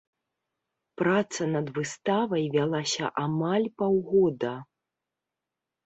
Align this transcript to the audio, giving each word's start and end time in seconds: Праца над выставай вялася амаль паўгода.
Праца 1.01 1.41
над 1.55 1.67
выставай 1.77 2.43
вялася 2.57 3.13
амаль 3.27 3.67
паўгода. 3.83 4.53